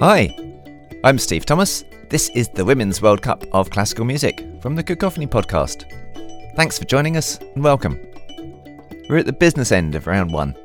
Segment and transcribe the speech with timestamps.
[0.00, 0.34] Hi,
[1.04, 1.84] I'm Steve Thomas.
[2.08, 5.84] This is the Women's World Cup of Classical Music from the Cacophony podcast.
[6.56, 8.00] Thanks for joining us and welcome.
[9.10, 10.56] We're at the business end of round one,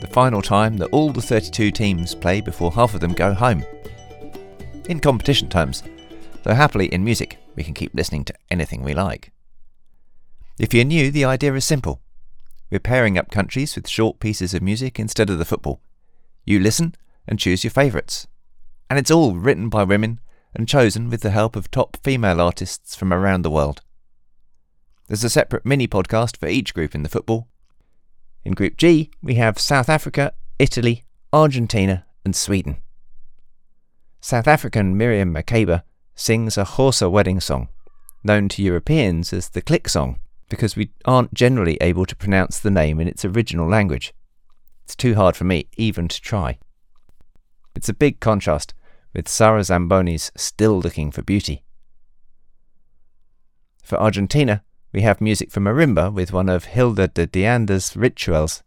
[0.00, 3.64] the final time that all the 32 teams play before half of them go home.
[4.88, 5.82] In competition terms,
[6.44, 9.32] though happily in music we can keep listening to anything we like.
[10.56, 12.00] If you're new, the idea is simple.
[12.70, 15.80] We're pairing up countries with short pieces of music instead of the football.
[16.44, 16.94] You listen
[17.26, 18.28] and choose your favourites.
[18.94, 20.20] And it's all written by women
[20.54, 23.82] and chosen with the help of top female artists from around the world.
[25.08, 27.48] There's a separate mini podcast for each group in the football.
[28.44, 31.02] In Group G, we have South Africa, Italy,
[31.32, 32.76] Argentina, and Sweden.
[34.20, 35.82] South African Miriam Makeba
[36.14, 37.70] sings a Xhosa wedding song,
[38.22, 42.70] known to Europeans as the click song, because we aren't generally able to pronounce the
[42.70, 44.14] name in its original language.
[44.84, 46.58] It's too hard for me even to try.
[47.74, 48.72] It's a big contrast
[49.14, 51.64] with Sara Zamboni's Still Looking for Beauty.
[53.82, 58.62] For Argentina, we have music from marimba with one of Hilda de Deanda's rituals,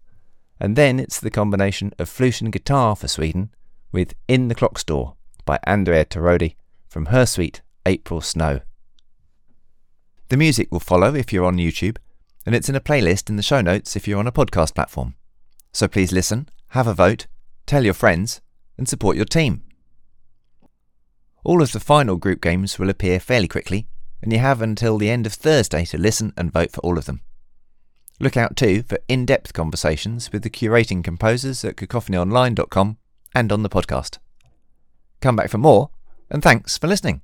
[0.60, 3.52] and then it's the combination of flute and guitar for Sweden
[3.92, 6.56] with In the Clock Store by Andrea Tarrodi
[6.88, 8.62] from her suite April Snow.
[10.30, 11.98] The music will follow if you're on YouTube,
[12.46, 15.16] and it's in a playlist in the show notes if you're on a podcast platform.
[15.74, 17.28] So please listen, have a vote,
[17.66, 18.42] tell your friends,
[18.78, 19.64] and support your team.
[21.48, 23.88] All of the final group games will appear fairly quickly,
[24.22, 27.06] and you have until the end of Thursday to listen and vote for all of
[27.06, 27.22] them.
[28.20, 32.98] Look out too for in depth conversations with the curating composers at cacophonyonline.com
[33.34, 34.18] and on the podcast.
[35.22, 35.90] Come back for more,
[36.30, 37.22] and thanks for listening.